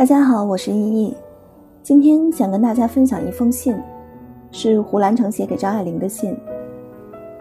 [0.00, 1.14] 大家好，我是依依，
[1.82, 3.78] 今天想跟大家分享一封信，
[4.50, 6.34] 是胡兰成写给张爱玲的信。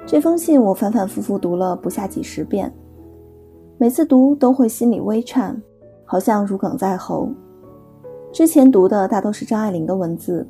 [0.05, 2.70] 这封信我反反复复读了不下几十遍，
[3.77, 5.55] 每次读都会心里微颤，
[6.03, 7.30] 好像如鲠在喉。
[8.34, 10.45] 之前读的大都是张爱玲的文字，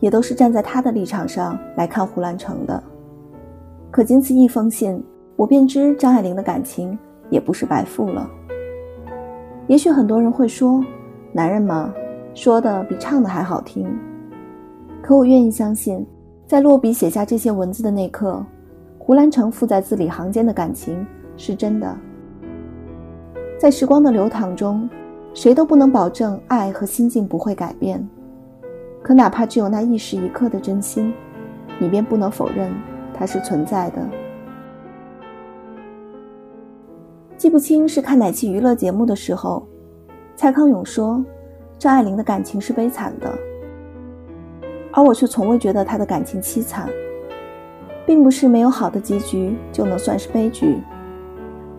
[0.00, 2.82] 也都是站在她的立场上来看胡兰成的。
[3.92, 5.00] 可仅此一封信，
[5.36, 6.98] 我便知张爱玲的感情
[7.30, 8.28] 也不是白付了。
[9.68, 10.82] 也许很多人会说。
[11.36, 11.92] 男人嘛，
[12.32, 13.86] 说的比唱的还好听。
[15.02, 16.02] 可我愿意相信，
[16.46, 18.42] 在落笔写下这些文字的那刻，
[18.98, 21.94] 胡兰成附在字里行间的感情是真的。
[23.60, 24.88] 在时光的流淌中，
[25.34, 28.02] 谁都不能保证爱和心境不会改变。
[29.02, 31.12] 可哪怕只有那一时一刻的真心，
[31.78, 32.72] 你便不能否认
[33.12, 33.98] 它是存在的。
[37.36, 39.62] 记不清是看哪期娱乐节目的时候。
[40.36, 41.24] 蔡康永说
[41.78, 43.32] ：“张爱玲的感情是悲惨的，
[44.92, 46.88] 而我却从未觉得她的感情凄惨。
[48.06, 50.78] 并不是没有好的结局就能算是悲剧。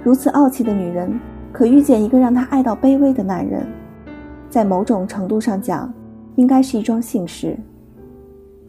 [0.03, 1.17] 如此傲气的女人，
[1.53, 3.65] 可遇见一个让她爱到卑微的男人，
[4.49, 5.93] 在某种程度上讲，
[6.35, 7.55] 应该是一桩幸事。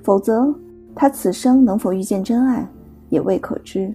[0.05, 0.55] 否则，
[0.95, 2.65] 她此生能否遇见真爱，
[3.09, 3.93] 也未可知。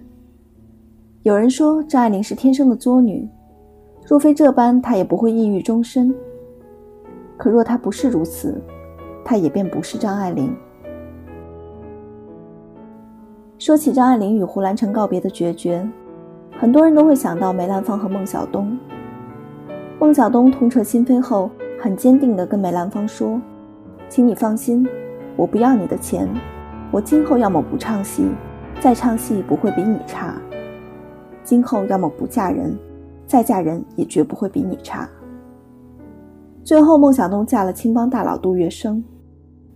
[1.22, 3.26] 有人说张爱玲是天生的作女。”
[4.06, 6.14] 若非这般，他也不会抑郁终身。
[7.38, 8.60] 可若他不是如此，
[9.24, 10.54] 他也便不是张爱玲。
[13.58, 15.88] 说起张爱玲与胡兰成告别的决绝，
[16.58, 18.76] 很多人都会想到梅兰芳和孟小冬。
[19.98, 23.40] 孟小冬痛彻心扉后，很坚定地跟梅兰芳说
[24.08, 24.86] ：“请你放心，
[25.34, 26.28] 我不要你的钱，
[26.90, 28.26] 我今后要么不唱戏，
[28.80, 30.34] 再唱戏不会比你差。
[31.42, 32.76] 今后要么不嫁人。”
[33.34, 35.08] 再嫁人也绝不会比你差。
[36.62, 39.02] 最后，孟小冬嫁了青帮大佬杜月笙，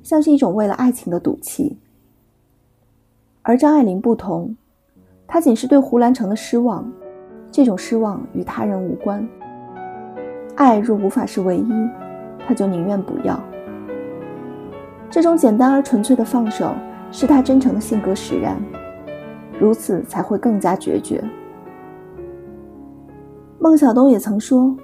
[0.00, 1.76] 像是一种为了爱情的赌气。
[3.42, 4.56] 而张爱玲不同，
[5.26, 6.88] 她仅是对胡兰成的失望，
[7.50, 9.28] 这种失望与他人无关。
[10.54, 11.72] 爱若无法是唯一，
[12.46, 13.42] 她就宁愿不要。
[15.10, 16.72] 这种简单而纯粹的放手，
[17.10, 18.56] 是她真诚的性格使然，
[19.58, 21.20] 如此才会更加决绝。
[23.60, 24.74] 孟小冬也曾说，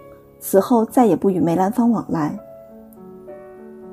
[0.41, 2.37] 此后再也不与梅兰芳往来。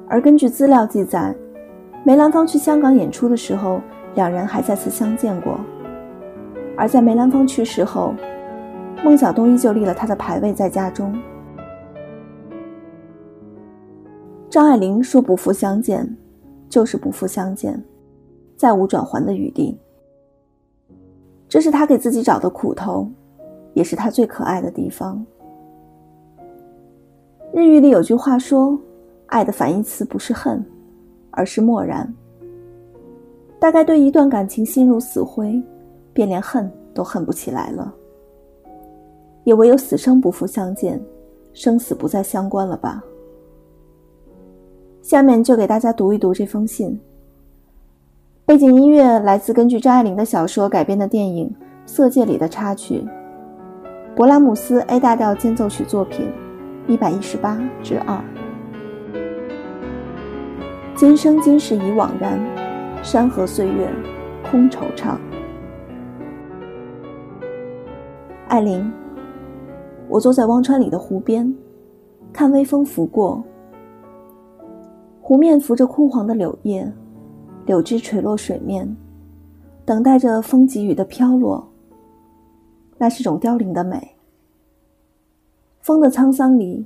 [0.08, 1.36] 而根据资料记载，
[2.04, 3.80] 梅兰芳去香港演出的时候，
[4.16, 5.60] 两人还再次相见过。
[6.76, 8.14] 而在梅兰芳去世后，
[9.04, 11.16] 孟小冬依旧立了他的牌位在家中。
[14.50, 16.18] 张爱玲说不复相见，
[16.68, 17.82] 就是不复相见，
[18.58, 19.80] 再无转圜的余地。
[21.48, 23.08] 这是他给自己找的苦头。
[23.74, 25.24] 也是他最可爱的地方。
[27.54, 28.80] 日语里有句话说
[29.28, 30.64] ：“爱的反义词不是恨，
[31.32, 32.12] 而是漠然。”
[33.60, 35.62] 大概对一段感情心如死灰，
[36.14, 37.94] 便连恨都恨不起来了。
[39.44, 41.00] 也唯有死生不复相见，
[41.54, 43.04] 生死不再相关了吧。
[45.02, 47.00] 下面就给大家读一读这封信。
[48.46, 51.48] 背景音乐来自根据张爱玲的小说改编的电影
[51.86, 53.04] 《色戒》里的插曲。
[54.14, 56.30] 勃拉姆斯 A 大调间奏曲作品，
[56.86, 58.22] 一百一十八之二。
[60.96, 62.38] 今生今世已惘然，
[63.02, 63.90] 山河岁月
[64.44, 65.16] 空惆怅。
[68.50, 68.92] 艾琳，
[70.10, 71.56] 我坐在汪川里的湖边，
[72.34, 73.42] 看微风拂过，
[75.22, 76.92] 湖面浮着枯黄的柳叶，
[77.66, 78.94] 柳枝垂落水面，
[79.86, 81.71] 等待着风急雨的飘落。
[83.02, 84.00] 那是种凋零的美。
[85.80, 86.86] 风的沧桑里，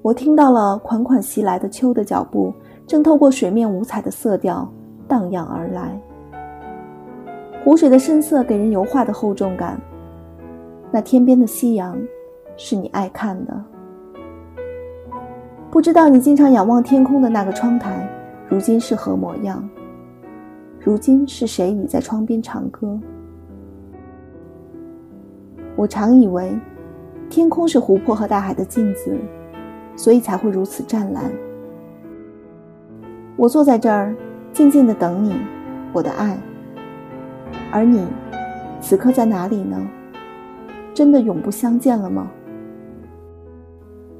[0.00, 2.54] 我听到了款款袭来的秋的脚步，
[2.86, 4.72] 正透过水面五彩的色调
[5.08, 6.00] 荡漾而来。
[7.64, 9.76] 湖水的深色给人油画的厚重感。
[10.92, 11.98] 那天边的夕阳，
[12.56, 13.64] 是你爱看的。
[15.68, 18.08] 不知道你经常仰望天空的那个窗台，
[18.48, 19.68] 如今是何模样？
[20.78, 22.96] 如今是谁倚在窗边唱歌？
[25.76, 26.58] 我常以为，
[27.28, 29.14] 天空是湖泊和大海的镜子，
[29.94, 31.30] 所以才会如此湛蓝。
[33.36, 34.16] 我坐在这儿，
[34.54, 35.36] 静静的等你，
[35.92, 36.38] 我的爱。
[37.70, 38.06] 而你，
[38.80, 39.76] 此刻在哪里呢？
[40.94, 42.30] 真的永不相见了吗？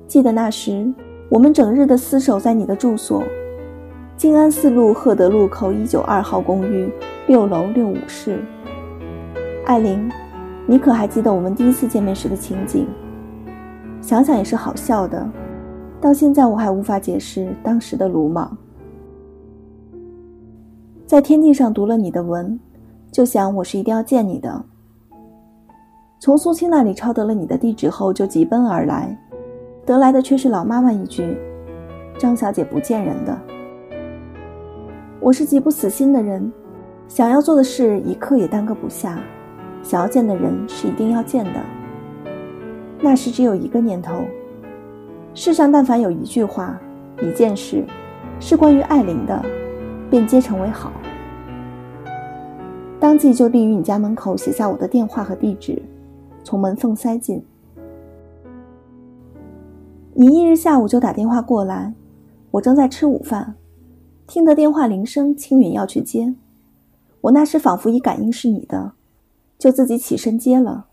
[0.06, 0.92] 记得那时，
[1.30, 3.24] 我们整日的厮守在你的住所——
[4.14, 6.86] 静安寺路赫德路口一九二号公寓
[7.26, 8.38] 六楼六五室。
[9.64, 10.06] 艾琳。
[10.68, 12.86] 你可还记得我们第一次见面时的情景？
[14.00, 15.24] 想想也是好笑的。
[16.00, 18.56] 到现在我还无法解释当时的鲁莽。
[21.06, 22.58] 在天地上读了你的文，
[23.12, 24.64] 就想我是一定要见你的。
[26.18, 29.16] 从苏青那里抄得了你的地址后，就急奔而来，
[29.84, 31.36] 得来的却是老妈妈一句
[32.18, 33.38] ：“张小姐不见人的。”
[35.20, 36.52] 我是极不死心的人，
[37.06, 39.18] 想要做的事一刻也耽搁不下，
[39.86, 41.60] 想要见的人是一定要见的。
[43.00, 44.24] 那时只有一个念头：
[45.32, 46.76] 世上但凡有一句话、
[47.22, 47.84] 一件事，
[48.40, 49.40] 是关于艾琳的。
[50.10, 50.92] 便皆成为好，
[53.00, 55.82] 当即就立于你家门口写下我的电话和地址，
[56.44, 57.44] 从门缝塞进。
[60.14, 61.92] 你一日下午就打电话过来，
[62.52, 63.56] 我正在吃午饭，
[64.28, 66.34] 听得电话铃声，青云要去接，
[67.20, 68.92] 我那时仿佛已感应是你的，
[69.58, 70.86] 就自己起身接了。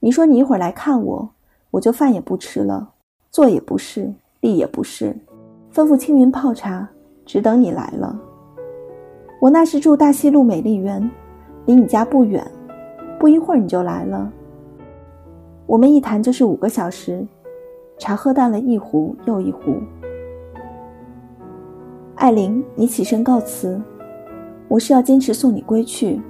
[0.00, 1.30] 你说你一会儿来看我，
[1.70, 2.92] 我就饭也不吃了，
[3.30, 5.16] 坐也不是，立也不是，
[5.72, 6.88] 吩咐青云泡茶。
[7.26, 8.20] 只等你来了。
[9.40, 11.10] 我那时住大西路美丽园，
[11.64, 12.46] 离你家不远，
[13.18, 14.30] 不一会儿你就来了。
[15.64, 17.26] 我们一谈就是五个小时，
[17.96, 19.80] 茶喝淡了一壶又一壶。
[22.16, 23.80] 艾琳，你起身告辞，
[24.68, 26.20] 我是要坚持送你归去。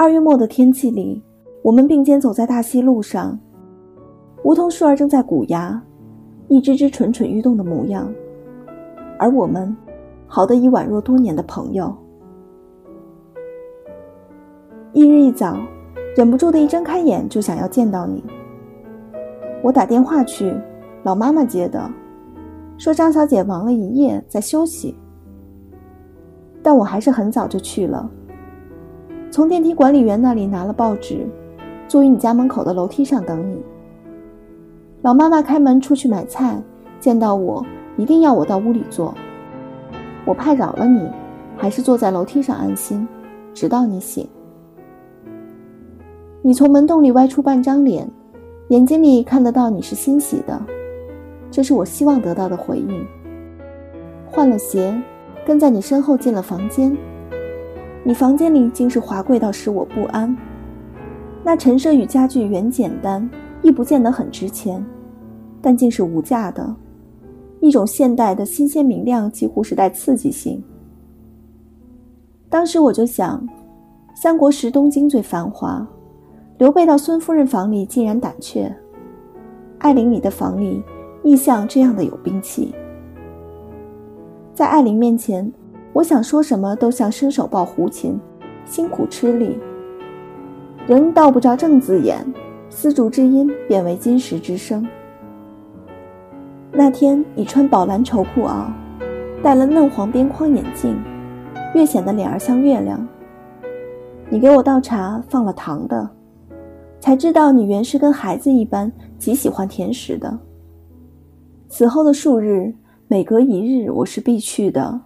[0.00, 1.22] 二月末的天气里，
[1.60, 3.38] 我们并肩走在大西路上，
[4.44, 5.78] 梧桐树儿正在鼓芽，
[6.48, 8.10] 一只只蠢蠢欲动的模样。
[9.18, 9.76] 而我们，
[10.26, 11.94] 好的已宛若多年的朋友。
[14.94, 15.58] 一日一早，
[16.16, 18.24] 忍不住的一睁开眼就想要见到你。
[19.62, 20.56] 我打电话去，
[21.02, 21.90] 老妈妈接的，
[22.78, 24.96] 说张小姐忙了一夜在休息。
[26.62, 28.10] 但我还是很早就去了，
[29.30, 31.26] 从电梯管理员那里拿了报纸，
[31.86, 33.56] 坐于你家门口的楼梯上等你。
[35.02, 36.60] 老妈妈开门出去买菜，
[36.98, 37.64] 见到我。
[37.96, 39.14] 一定要我到屋里坐，
[40.24, 41.06] 我怕扰了你，
[41.56, 43.06] 还是坐在楼梯上安心，
[43.52, 44.26] 直到你醒。
[46.40, 48.08] 你从门洞里歪出半张脸，
[48.68, 50.58] 眼睛里看得到你是欣喜的，
[51.50, 53.06] 这是我希望得到的回应。
[54.26, 54.98] 换了鞋，
[55.44, 56.96] 跟在你身后进了房间，
[58.02, 60.34] 你房间里竟是华贵到使我不安。
[61.44, 63.28] 那陈设与家具原简单，
[63.62, 64.84] 亦不见得很值钱，
[65.60, 66.74] 但竟是无价的。
[67.60, 70.62] 一种现代的新鲜明亮，几乎是带刺激性。
[72.48, 73.46] 当时我就想，
[74.14, 75.86] 三国时东京最繁华，
[76.58, 78.74] 刘备到孙夫人房里竟然胆怯，
[79.78, 80.82] 艾琳你的房里
[81.22, 82.74] 亦像这样的有兵器。
[84.54, 85.50] 在艾琳面前，
[85.92, 88.18] 我想说什么都像伸手抱胡琴，
[88.64, 89.58] 辛苦吃力，
[90.86, 92.24] 人道不着正字眼，
[92.68, 94.86] 丝竹之音变为金石之声。
[96.72, 98.66] 那天你穿宝蓝绸裤袄，
[99.42, 100.96] 戴了嫩黄边框眼镜，
[101.74, 103.04] 越显得脸儿像月亮。
[104.28, 106.08] 你给我倒茶，放了糖的，
[107.00, 110.38] 才知道你原是跟孩子一般极喜欢甜食的。
[111.68, 112.72] 此后的数日，
[113.08, 115.00] 每隔一日我是必去的，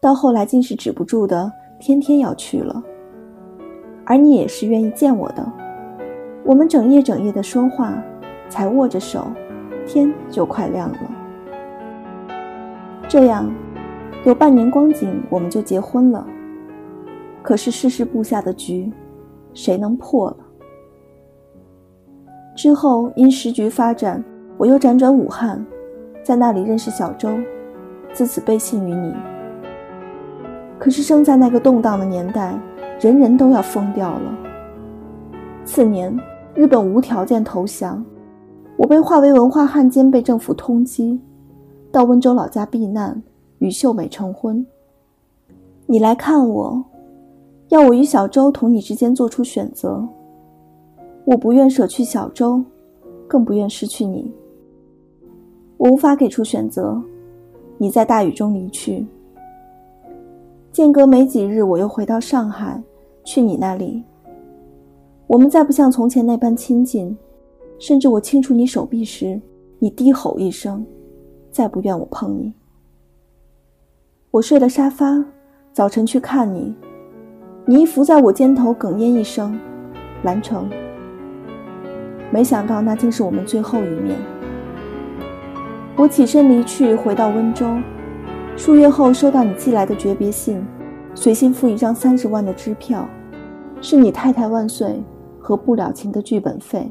[0.00, 2.82] 到后来竟是止不住的，天天要去了。
[4.04, 5.52] 而你也是愿意见我的，
[6.44, 7.92] 我们整夜整夜的说话，
[8.48, 9.26] 才握着手。
[9.86, 10.98] 天就快亮了。
[13.08, 13.50] 这样，
[14.26, 16.26] 有半年光景，我们就结婚了。
[17.42, 18.92] 可是世事布下的局，
[19.54, 20.36] 谁能破了？
[22.54, 24.22] 之后因时局发展，
[24.58, 25.64] 我又辗转武汉，
[26.22, 27.30] 在那里认识小周，
[28.12, 29.14] 自此背信于你。
[30.78, 32.58] 可是生在那个动荡的年代，
[33.00, 34.38] 人人都要疯掉了。
[35.64, 36.16] 次年，
[36.54, 38.04] 日本无条件投降。
[38.76, 41.18] 我被划为文化汉奸，被政府通缉，
[41.90, 43.20] 到温州老家避难，
[43.58, 44.64] 与秀美成婚。
[45.86, 46.84] 你来看我，
[47.70, 50.06] 要我与小周同你之间做出选择。
[51.24, 52.62] 我不愿舍去小周，
[53.26, 54.32] 更不愿失去你。
[55.76, 57.02] 我无法给出选择。
[57.76, 59.04] 你在大雨中离去，
[60.78, 62.80] 间隔没几日，我又回到上海，
[63.24, 64.00] 去你那里。
[65.26, 67.18] 我们再不像从前那般亲近。
[67.80, 69.40] 甚至我轻触你手臂时，
[69.80, 70.86] 你低吼一声，
[71.50, 72.52] 再不愿我碰你。
[74.30, 75.24] 我睡了沙发，
[75.72, 76.72] 早晨去看你，
[77.66, 79.58] 你一伏在我肩头，哽咽一声
[80.22, 80.70] ：“兰城。”
[82.30, 84.16] 没想到那竟是我们最后一面。
[85.96, 87.66] 我起身离去，回到温州，
[88.58, 90.60] 数月后收到你寄来的诀别信，
[91.14, 93.08] 随信附一张三十万的支票，
[93.80, 95.00] 是你太太万岁
[95.38, 96.90] 和不了情的剧本费。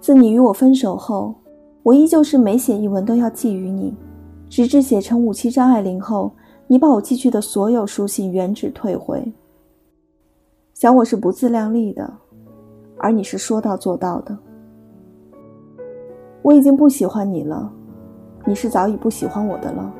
[0.00, 1.34] 自你与我分手后，
[1.82, 3.94] 我依旧是每写一文都要寄予你，
[4.48, 6.32] 直至写成五期张爱玲后，
[6.66, 9.22] 你把我寄去的所有书信原址退回。
[10.72, 12.10] 想我是不自量力的，
[12.96, 14.36] 而你是说到做到的。
[16.40, 17.70] 我已经不喜欢你了，
[18.44, 19.92] 你是早已不喜欢我的了。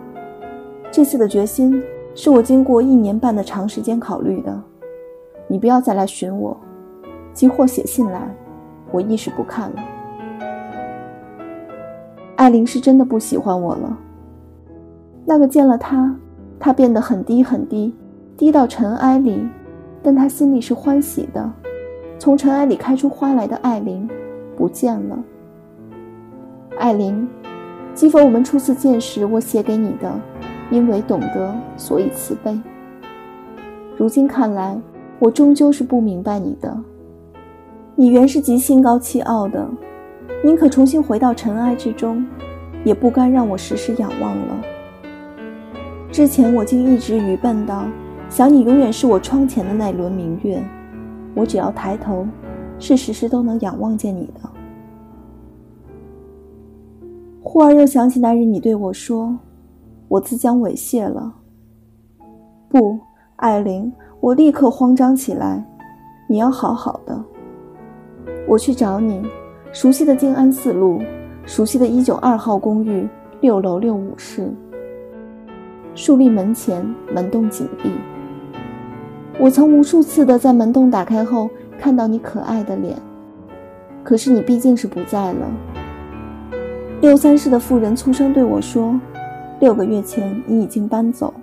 [0.91, 1.83] 这次的决心
[2.15, 4.63] 是我经过一年半的长时间考虑的。
[5.49, 6.57] 你不要再来寻我，
[7.33, 8.23] 即或写信来，
[8.91, 9.77] 我亦是不看了。
[12.37, 13.99] 艾琳是真的不喜欢我了。
[15.25, 16.15] 那个见了他，
[16.59, 17.95] 他变得很低很低，
[18.37, 19.47] 低到尘埃里，
[20.03, 21.53] 但他心里是欢喜的。
[22.19, 24.09] 从尘埃里开出花来的艾琳，
[24.57, 25.19] 不见了。
[26.79, 27.29] 艾琳，
[27.95, 30.11] 记否我们初次见时，我写给你的，
[30.71, 32.59] 因为懂得，所以慈悲。
[33.99, 34.81] 如今看来，
[35.19, 36.75] 我终究是不明白你的。
[37.95, 39.69] 你原是极心高气傲的。
[40.43, 42.27] 宁可重新回到尘埃之中，
[42.83, 44.57] 也不甘让我时时仰望了。
[46.11, 47.85] 之前我竟一直愚笨到
[48.29, 50.61] 想你永远是我窗前的那轮明月，
[51.35, 52.27] 我只要抬头，
[52.79, 54.51] 是时时都能仰望见你的。
[57.53, 59.39] 忽而又想起那日你对我说
[60.09, 61.35] ：“我自将猥亵了。”
[62.67, 62.99] 不，
[63.37, 65.63] 艾琳，我立刻慌张起来。
[66.27, 67.23] 你要好好的，
[68.49, 69.23] 我去找你。
[69.71, 71.03] 熟悉的静安寺路，
[71.45, 73.07] 熟悉的一九二号公寓
[73.43, 74.51] 六楼六五室。
[75.95, 76.83] 树立门前，
[77.13, 77.91] 门洞紧闭。
[79.39, 82.97] 我曾无数次的在门洞打开后看到你可爱的脸，
[84.03, 85.47] 可是你毕竟是不在了。
[87.03, 88.95] 六三室的妇人粗声对我说
[89.59, 91.35] ：“六个月前你已经搬走。”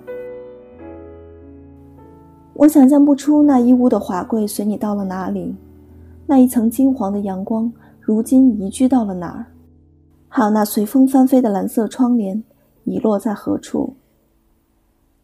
[2.56, 5.54] 我想象不出那一屋的华贵随你到了哪里，
[6.26, 7.70] 那一层金黄的阳光。
[8.00, 9.44] 如今移居到了哪儿？
[10.28, 12.42] 还有那随风翻飞的蓝色窗帘，
[12.84, 13.92] 遗落在何处？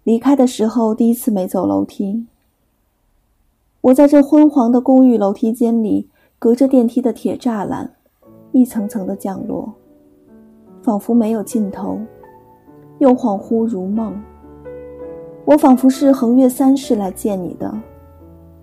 [0.04, 2.26] 离开的时候，第一次没走楼梯。
[3.80, 7.94] 我在这昏黄的公寓楼梯间里，隔着电梯的铁栅栏，
[8.52, 9.72] 一层层的降落，
[10.86, 11.98] 仿佛没有尽头，
[12.98, 14.16] 又恍惚如梦。
[15.44, 17.76] 我仿佛是横越三世来见你的，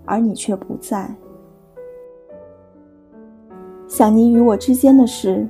[0.06, 1.14] 而你却不在。
[3.90, 5.46] 想你与我之间的事，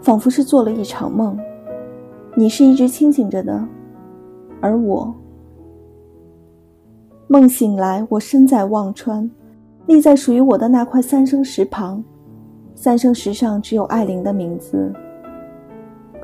[0.00, 1.38] 仿佛是做了一场梦。
[2.34, 3.62] 你是一直清醒着的，
[4.62, 5.14] 而我
[7.28, 9.30] 梦醒来，我身在忘川，
[9.88, 12.02] 立在属于我的那块三生石旁。
[12.74, 14.90] 三生石上只有艾琳的名字，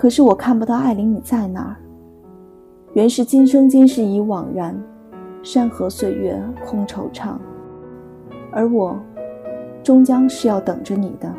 [0.00, 1.76] 可是我看不到艾琳，你在哪儿？
[2.95, 4.75] 原是今生今世已惘然，
[5.42, 7.37] 山河岁月空惆怅，
[8.50, 8.99] 而我
[9.83, 11.30] 终将是要等着你的。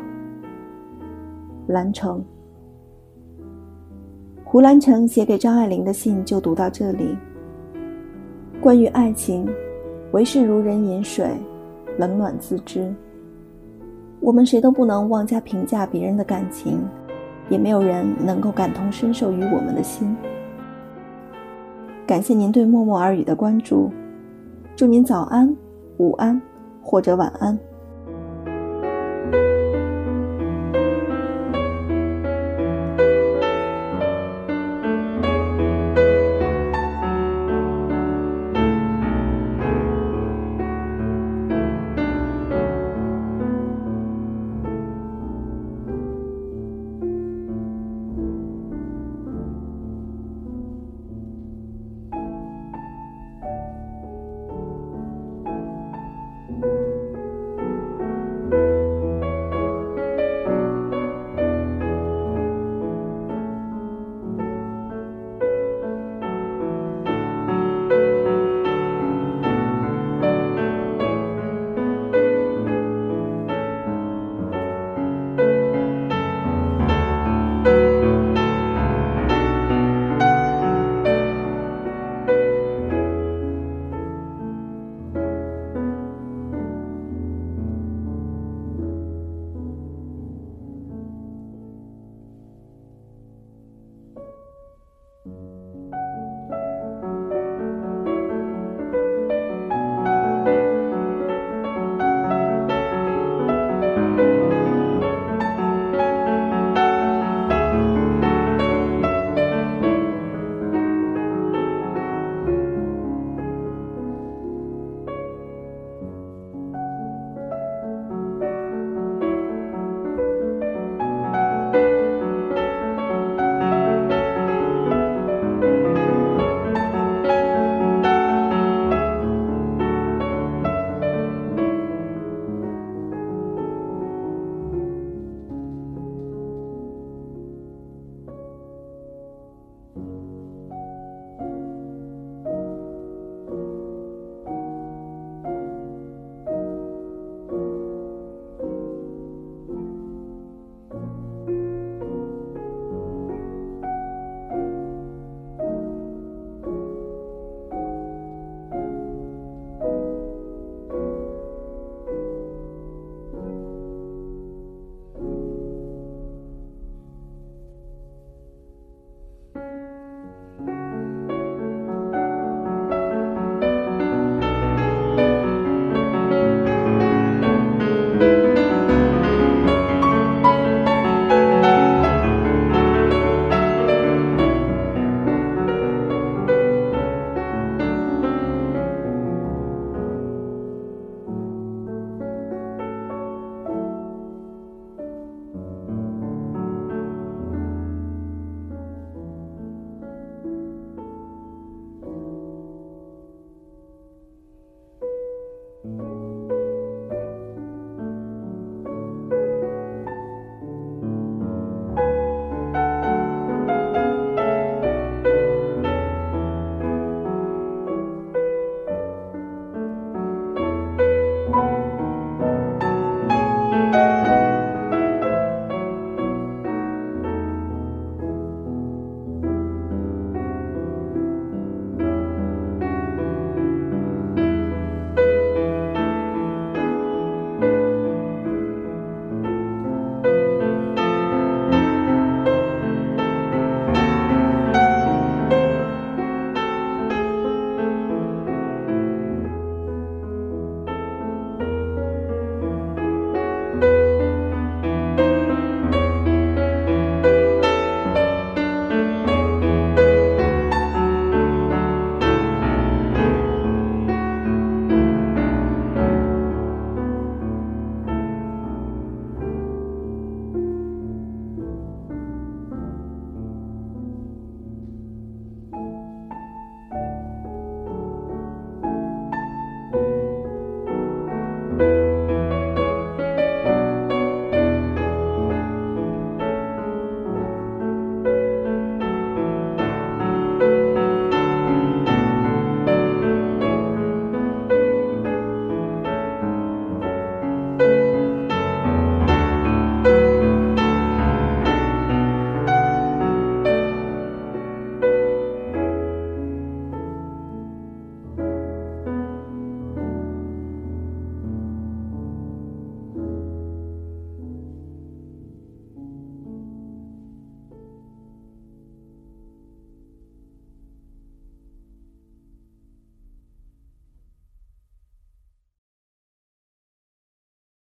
[1.66, 2.24] 兰城，
[4.44, 7.16] 胡兰成写给张爱玲的信就读到这里。
[8.60, 9.44] 关于爱情，
[10.12, 11.28] 唯是如人饮水，
[11.98, 12.94] 冷暖自知。
[14.20, 16.78] 我们谁都不能妄加评价别人的感情，
[17.52, 20.16] 也没有人能够感同身受于我们的心。
[22.06, 23.92] 感谢您对默默耳语的关注，
[24.74, 25.54] 祝您早安、
[25.98, 26.40] 午安
[26.82, 27.58] 或者晚安。